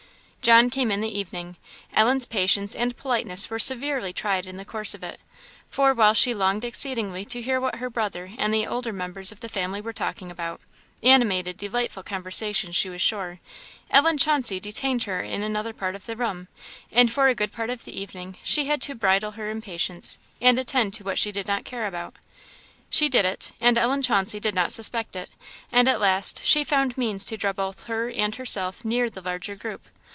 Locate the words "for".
5.69-5.93, 17.11-17.27